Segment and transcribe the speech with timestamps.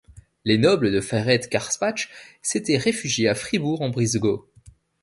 [0.45, 2.09] Les nobles de Ferrette-Carspach
[2.41, 4.49] s'étaient réfugiés à Fribourg-en-Brisgau.